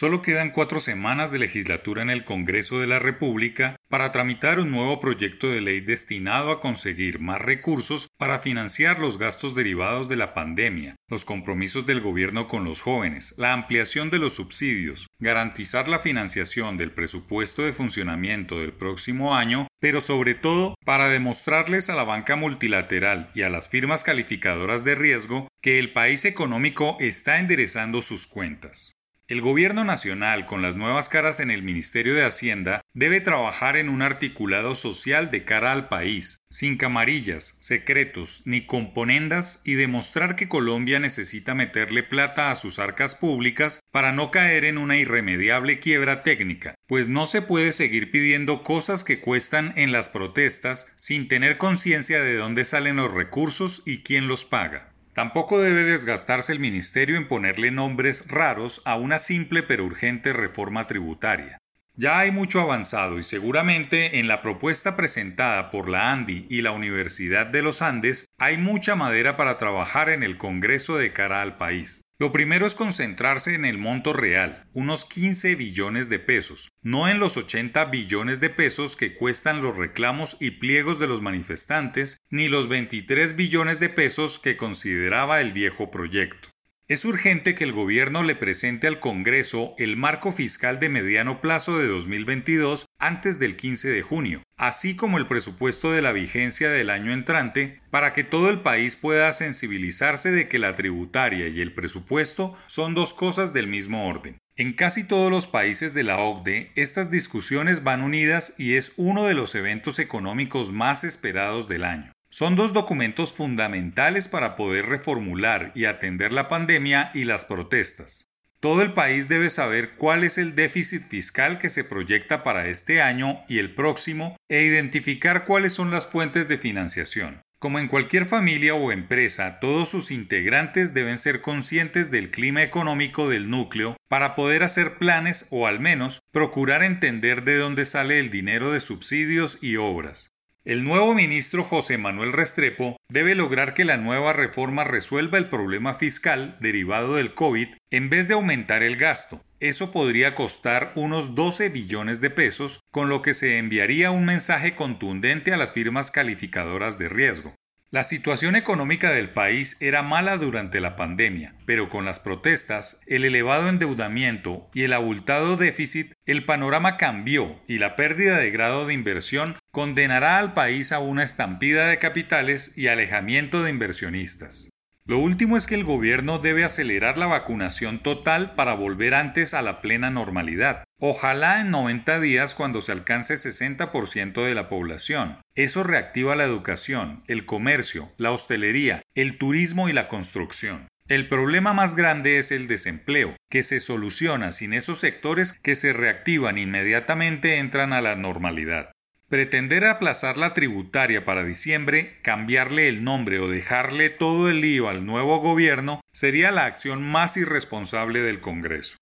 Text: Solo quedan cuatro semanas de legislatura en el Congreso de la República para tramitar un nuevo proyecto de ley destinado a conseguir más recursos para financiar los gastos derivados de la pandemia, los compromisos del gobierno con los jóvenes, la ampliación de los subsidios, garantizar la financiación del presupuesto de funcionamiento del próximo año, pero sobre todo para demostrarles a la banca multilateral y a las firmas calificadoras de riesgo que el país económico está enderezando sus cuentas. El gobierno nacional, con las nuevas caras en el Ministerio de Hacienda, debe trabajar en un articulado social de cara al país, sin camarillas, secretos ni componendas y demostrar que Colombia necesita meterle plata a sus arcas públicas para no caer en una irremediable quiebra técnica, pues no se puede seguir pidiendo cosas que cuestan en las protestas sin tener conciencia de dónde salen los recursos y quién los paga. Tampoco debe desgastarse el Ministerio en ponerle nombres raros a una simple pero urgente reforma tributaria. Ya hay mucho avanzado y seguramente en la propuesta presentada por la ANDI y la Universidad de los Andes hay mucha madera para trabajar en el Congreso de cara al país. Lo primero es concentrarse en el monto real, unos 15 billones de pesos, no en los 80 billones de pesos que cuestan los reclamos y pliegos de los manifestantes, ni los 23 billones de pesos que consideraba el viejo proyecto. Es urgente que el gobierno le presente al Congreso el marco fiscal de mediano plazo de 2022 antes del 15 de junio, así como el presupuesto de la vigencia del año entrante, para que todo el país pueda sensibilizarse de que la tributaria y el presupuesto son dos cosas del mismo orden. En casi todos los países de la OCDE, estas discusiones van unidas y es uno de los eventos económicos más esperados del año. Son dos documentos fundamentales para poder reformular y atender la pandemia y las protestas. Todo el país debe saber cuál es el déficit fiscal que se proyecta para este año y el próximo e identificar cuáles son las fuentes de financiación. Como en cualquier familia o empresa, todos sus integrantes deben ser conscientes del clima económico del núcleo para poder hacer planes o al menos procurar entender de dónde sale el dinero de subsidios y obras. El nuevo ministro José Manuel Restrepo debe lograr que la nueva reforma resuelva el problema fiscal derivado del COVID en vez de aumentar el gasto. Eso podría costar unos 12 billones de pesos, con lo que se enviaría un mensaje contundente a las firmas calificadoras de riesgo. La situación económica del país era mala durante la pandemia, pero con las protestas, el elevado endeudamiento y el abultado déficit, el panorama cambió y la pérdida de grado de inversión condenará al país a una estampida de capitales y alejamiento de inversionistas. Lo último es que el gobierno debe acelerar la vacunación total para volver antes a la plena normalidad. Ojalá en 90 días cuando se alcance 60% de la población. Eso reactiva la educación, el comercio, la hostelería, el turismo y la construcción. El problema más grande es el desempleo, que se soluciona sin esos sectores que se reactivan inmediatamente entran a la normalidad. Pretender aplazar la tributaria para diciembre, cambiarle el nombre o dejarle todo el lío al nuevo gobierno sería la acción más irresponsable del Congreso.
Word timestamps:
Solo 0.00 0.22
quedan 0.22 0.50
cuatro 0.50 0.78
semanas 0.78 1.32
de 1.32 1.40
legislatura 1.40 2.02
en 2.02 2.10
el 2.10 2.22
Congreso 2.22 2.78
de 2.78 2.86
la 2.86 3.00
República 3.00 3.74
para 3.88 4.12
tramitar 4.12 4.60
un 4.60 4.70
nuevo 4.70 5.00
proyecto 5.00 5.50
de 5.50 5.60
ley 5.60 5.80
destinado 5.80 6.52
a 6.52 6.60
conseguir 6.60 7.18
más 7.18 7.40
recursos 7.40 8.06
para 8.16 8.38
financiar 8.38 9.00
los 9.00 9.18
gastos 9.18 9.56
derivados 9.56 10.08
de 10.08 10.14
la 10.14 10.34
pandemia, 10.34 10.94
los 11.08 11.24
compromisos 11.24 11.84
del 11.84 12.00
gobierno 12.00 12.46
con 12.46 12.64
los 12.64 12.80
jóvenes, 12.80 13.34
la 13.38 13.52
ampliación 13.52 14.08
de 14.08 14.20
los 14.20 14.34
subsidios, 14.34 15.08
garantizar 15.18 15.88
la 15.88 15.98
financiación 15.98 16.76
del 16.76 16.92
presupuesto 16.92 17.62
de 17.62 17.72
funcionamiento 17.72 18.60
del 18.60 18.72
próximo 18.72 19.34
año, 19.34 19.66
pero 19.80 20.00
sobre 20.00 20.36
todo 20.36 20.76
para 20.84 21.08
demostrarles 21.08 21.90
a 21.90 21.96
la 21.96 22.04
banca 22.04 22.36
multilateral 22.36 23.30
y 23.34 23.42
a 23.42 23.50
las 23.50 23.68
firmas 23.68 24.04
calificadoras 24.04 24.84
de 24.84 24.94
riesgo 24.94 25.48
que 25.60 25.80
el 25.80 25.92
país 25.92 26.24
económico 26.24 26.96
está 27.00 27.40
enderezando 27.40 28.00
sus 28.00 28.28
cuentas. 28.28 28.92
El 29.28 29.42
gobierno 29.42 29.84
nacional, 29.84 30.46
con 30.46 30.62
las 30.62 30.76
nuevas 30.76 31.10
caras 31.10 31.38
en 31.40 31.50
el 31.50 31.62
Ministerio 31.62 32.14
de 32.14 32.24
Hacienda, 32.24 32.80
debe 32.94 33.20
trabajar 33.20 33.76
en 33.76 33.90
un 33.90 34.00
articulado 34.00 34.74
social 34.74 35.30
de 35.30 35.44
cara 35.44 35.72
al 35.72 35.90
país, 35.90 36.38
sin 36.48 36.78
camarillas, 36.78 37.58
secretos 37.60 38.40
ni 38.46 38.64
componendas 38.64 39.60
y 39.66 39.74
demostrar 39.74 40.34
que 40.34 40.48
Colombia 40.48 40.98
necesita 40.98 41.54
meterle 41.54 42.02
plata 42.02 42.50
a 42.50 42.54
sus 42.54 42.78
arcas 42.78 43.14
públicas 43.14 43.80
para 43.92 44.12
no 44.12 44.30
caer 44.30 44.64
en 44.64 44.78
una 44.78 44.96
irremediable 44.96 45.78
quiebra 45.78 46.22
técnica, 46.22 46.74
pues 46.86 47.08
no 47.08 47.26
se 47.26 47.42
puede 47.42 47.72
seguir 47.72 48.10
pidiendo 48.10 48.62
cosas 48.62 49.04
que 49.04 49.20
cuestan 49.20 49.74
en 49.76 49.92
las 49.92 50.08
protestas 50.08 50.90
sin 50.96 51.28
tener 51.28 51.58
conciencia 51.58 52.22
de 52.22 52.34
dónde 52.34 52.64
salen 52.64 52.96
los 52.96 53.12
recursos 53.12 53.82
y 53.84 53.98
quién 53.98 54.26
los 54.26 54.46
paga. 54.46 54.94
Tampoco 55.12 55.60
debe 55.60 55.84
desgastarse 55.84 56.52
el 56.52 56.60
Ministerio 56.60 57.16
en 57.16 57.28
ponerle 57.28 57.70
nombres 57.70 58.26
raros 58.28 58.82
a 58.84 58.96
una 58.96 59.18
simple 59.18 59.62
pero 59.62 59.84
urgente 59.84 60.32
reforma 60.32 60.86
tributaria. 60.86 61.58
Ya 62.00 62.20
hay 62.20 62.30
mucho 62.30 62.60
avanzado 62.60 63.18
y 63.18 63.24
seguramente 63.24 64.20
en 64.20 64.28
la 64.28 64.40
propuesta 64.40 64.94
presentada 64.94 65.70
por 65.70 65.88
la 65.88 66.12
ANDI 66.12 66.46
y 66.48 66.62
la 66.62 66.70
Universidad 66.70 67.46
de 67.46 67.60
los 67.60 67.82
Andes 67.82 68.26
hay 68.38 68.56
mucha 68.56 68.94
madera 68.94 69.34
para 69.34 69.58
trabajar 69.58 70.08
en 70.08 70.22
el 70.22 70.38
Congreso 70.38 70.96
de 70.96 71.12
cara 71.12 71.42
al 71.42 71.56
país. 71.56 72.02
Lo 72.20 72.32
primero 72.32 72.66
es 72.66 72.74
concentrarse 72.74 73.54
en 73.54 73.64
el 73.64 73.78
monto 73.78 74.12
real, 74.12 74.68
unos 74.72 75.04
15 75.04 75.54
billones 75.54 76.08
de 76.08 76.18
pesos, 76.18 76.68
no 76.82 77.08
en 77.08 77.20
los 77.20 77.36
80 77.36 77.84
billones 77.84 78.40
de 78.40 78.50
pesos 78.50 78.96
que 78.96 79.14
cuestan 79.14 79.62
los 79.62 79.76
reclamos 79.76 80.36
y 80.40 80.50
pliegos 80.50 80.98
de 80.98 81.06
los 81.06 81.22
manifestantes, 81.22 82.16
ni 82.28 82.48
los 82.48 82.66
23 82.66 83.36
billones 83.36 83.78
de 83.78 83.88
pesos 83.88 84.40
que 84.40 84.56
consideraba 84.56 85.40
el 85.40 85.52
viejo 85.52 85.92
proyecto. 85.92 86.48
Es 86.88 87.04
urgente 87.04 87.54
que 87.54 87.64
el 87.64 87.72
gobierno 87.72 88.22
le 88.22 88.34
presente 88.34 88.86
al 88.86 88.98
Congreso 88.98 89.74
el 89.76 89.98
marco 89.98 90.32
fiscal 90.32 90.80
de 90.80 90.88
mediano 90.88 91.42
plazo 91.42 91.76
de 91.76 91.86
2022 91.86 92.86
antes 92.98 93.38
del 93.38 93.56
15 93.56 93.90
de 93.90 94.00
junio, 94.00 94.42
así 94.56 94.96
como 94.96 95.18
el 95.18 95.26
presupuesto 95.26 95.92
de 95.92 96.00
la 96.00 96.12
vigencia 96.12 96.70
del 96.70 96.88
año 96.88 97.12
entrante, 97.12 97.82
para 97.90 98.14
que 98.14 98.24
todo 98.24 98.48
el 98.48 98.62
país 98.62 98.96
pueda 98.96 99.30
sensibilizarse 99.32 100.30
de 100.30 100.48
que 100.48 100.58
la 100.58 100.76
tributaria 100.76 101.48
y 101.48 101.60
el 101.60 101.74
presupuesto 101.74 102.56
son 102.68 102.94
dos 102.94 103.12
cosas 103.12 103.52
del 103.52 103.66
mismo 103.66 104.08
orden. 104.08 104.38
En 104.56 104.72
casi 104.72 105.04
todos 105.04 105.30
los 105.30 105.46
países 105.46 105.92
de 105.92 106.04
la 106.04 106.16
OCDE, 106.16 106.72
estas 106.74 107.10
discusiones 107.10 107.84
van 107.84 108.00
unidas 108.00 108.54
y 108.56 108.76
es 108.76 108.94
uno 108.96 109.24
de 109.24 109.34
los 109.34 109.54
eventos 109.54 109.98
económicos 109.98 110.72
más 110.72 111.04
esperados 111.04 111.68
del 111.68 111.84
año. 111.84 112.12
Son 112.30 112.56
dos 112.56 112.74
documentos 112.74 113.32
fundamentales 113.32 114.28
para 114.28 114.54
poder 114.54 114.84
reformular 114.84 115.72
y 115.74 115.86
atender 115.86 116.30
la 116.32 116.46
pandemia 116.46 117.10
y 117.14 117.24
las 117.24 117.46
protestas. 117.46 118.28
Todo 118.60 118.82
el 118.82 118.92
país 118.92 119.28
debe 119.28 119.48
saber 119.48 119.96
cuál 119.96 120.24
es 120.24 120.36
el 120.36 120.54
déficit 120.54 121.02
fiscal 121.02 121.56
que 121.58 121.70
se 121.70 121.84
proyecta 121.84 122.42
para 122.42 122.66
este 122.66 123.00
año 123.00 123.44
y 123.48 123.58
el 123.58 123.74
próximo 123.74 124.36
e 124.48 124.62
identificar 124.62 125.44
cuáles 125.44 125.72
son 125.72 125.90
las 125.90 126.06
fuentes 126.06 126.48
de 126.48 126.58
financiación. 126.58 127.40
Como 127.58 127.78
en 127.78 127.88
cualquier 127.88 128.26
familia 128.26 128.74
o 128.74 128.92
empresa, 128.92 129.58
todos 129.58 129.88
sus 129.88 130.10
integrantes 130.10 130.92
deben 130.92 131.16
ser 131.16 131.40
conscientes 131.40 132.10
del 132.10 132.30
clima 132.30 132.62
económico 132.62 133.28
del 133.28 133.48
núcleo 133.48 133.96
para 134.06 134.34
poder 134.34 134.62
hacer 134.64 134.98
planes 134.98 135.46
o 135.50 135.66
al 135.66 135.80
menos 135.80 136.20
procurar 136.30 136.82
entender 136.82 137.42
de 137.44 137.56
dónde 137.56 137.86
sale 137.86 138.20
el 138.20 138.30
dinero 138.30 138.70
de 138.70 138.80
subsidios 138.80 139.58
y 139.62 139.76
obras. 139.76 140.37
El 140.68 140.84
nuevo 140.84 141.14
ministro 141.14 141.64
José 141.64 141.96
Manuel 141.96 142.34
Restrepo 142.34 142.98
debe 143.08 143.34
lograr 143.34 143.72
que 143.72 143.86
la 143.86 143.96
nueva 143.96 144.34
reforma 144.34 144.84
resuelva 144.84 145.38
el 145.38 145.48
problema 145.48 145.94
fiscal 145.94 146.58
derivado 146.60 147.14
del 147.14 147.32
COVID 147.32 147.68
en 147.90 148.10
vez 148.10 148.28
de 148.28 148.34
aumentar 148.34 148.82
el 148.82 148.98
gasto. 148.98 149.40
Eso 149.60 149.90
podría 149.90 150.34
costar 150.34 150.92
unos 150.94 151.34
12 151.34 151.70
billones 151.70 152.20
de 152.20 152.28
pesos, 152.28 152.80
con 152.92 153.08
lo 153.08 153.22
que 153.22 153.32
se 153.32 153.56
enviaría 153.56 154.10
un 154.10 154.26
mensaje 154.26 154.74
contundente 154.74 155.54
a 155.54 155.56
las 155.56 155.72
firmas 155.72 156.10
calificadoras 156.10 156.98
de 156.98 157.08
riesgo. 157.08 157.54
La 157.90 158.02
situación 158.02 158.54
económica 158.54 159.12
del 159.12 159.30
país 159.30 159.78
era 159.80 160.02
mala 160.02 160.36
durante 160.36 160.78
la 160.78 160.94
pandemia, 160.94 161.54
pero 161.64 161.88
con 161.88 162.04
las 162.04 162.20
protestas, 162.20 163.00
el 163.06 163.24
elevado 163.24 163.70
endeudamiento 163.70 164.68
y 164.74 164.82
el 164.82 164.92
abultado 164.92 165.56
déficit, 165.56 166.12
el 166.26 166.44
panorama 166.44 166.98
cambió 166.98 167.62
y 167.66 167.78
la 167.78 167.96
pérdida 167.96 168.36
de 168.36 168.50
grado 168.50 168.84
de 168.84 168.92
inversión 168.92 169.56
condenará 169.70 170.36
al 170.36 170.52
país 170.52 170.92
a 170.92 170.98
una 170.98 171.22
estampida 171.22 171.86
de 171.86 171.98
capitales 171.98 172.76
y 172.76 172.88
alejamiento 172.88 173.62
de 173.62 173.70
inversionistas. 173.70 174.68
Lo 175.08 175.18
último 175.20 175.56
es 175.56 175.66
que 175.66 175.74
el 175.74 175.84
gobierno 175.84 176.38
debe 176.38 176.64
acelerar 176.64 177.16
la 177.16 177.24
vacunación 177.24 177.98
total 178.02 178.54
para 178.54 178.74
volver 178.74 179.14
antes 179.14 179.54
a 179.54 179.62
la 179.62 179.80
plena 179.80 180.10
normalidad. 180.10 180.84
Ojalá 181.00 181.62
en 181.62 181.70
90 181.70 182.20
días 182.20 182.54
cuando 182.54 182.82
se 182.82 182.92
alcance 182.92 183.32
60% 183.32 184.44
de 184.44 184.54
la 184.54 184.68
población. 184.68 185.40
Eso 185.54 185.82
reactiva 185.82 186.36
la 186.36 186.44
educación, 186.44 187.24
el 187.26 187.46
comercio, 187.46 188.12
la 188.18 188.32
hostelería, 188.32 189.00
el 189.14 189.38
turismo 189.38 189.88
y 189.88 189.94
la 189.94 190.08
construcción. 190.08 190.88
El 191.08 191.26
problema 191.26 191.72
más 191.72 191.94
grande 191.94 192.36
es 192.36 192.52
el 192.52 192.68
desempleo, 192.68 193.34
que 193.48 193.62
se 193.62 193.80
soluciona 193.80 194.52
sin 194.52 194.74
esos 194.74 194.98
sectores 194.98 195.54
que 195.54 195.74
se 195.74 195.94
reactivan 195.94 196.58
inmediatamente 196.58 197.56
entran 197.56 197.94
a 197.94 198.02
la 198.02 198.14
normalidad. 198.14 198.92
Pretender 199.28 199.84
aplazar 199.84 200.38
la 200.38 200.54
tributaria 200.54 201.26
para 201.26 201.44
diciembre, 201.44 202.16
cambiarle 202.22 202.88
el 202.88 203.04
nombre 203.04 203.40
o 203.40 203.48
dejarle 203.48 204.08
todo 204.08 204.48
el 204.48 204.62
lío 204.62 204.88
al 204.88 205.04
nuevo 205.04 205.40
gobierno 205.40 206.00
sería 206.14 206.50
la 206.50 206.64
acción 206.64 207.02
más 207.02 207.36
irresponsable 207.36 208.22
del 208.22 208.40
Congreso. 208.40 208.96